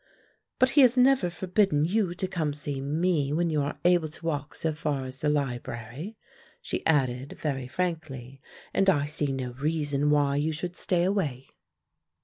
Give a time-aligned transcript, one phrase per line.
[0.57, 4.07] "But he has never forbidden you to come to see me when you are able
[4.07, 6.17] to walk so far as to the library,"
[6.59, 8.41] she added very frankly,
[8.73, 11.49] "and I see no reason why you should stay away."